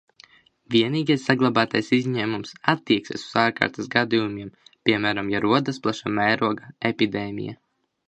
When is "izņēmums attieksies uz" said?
1.97-3.37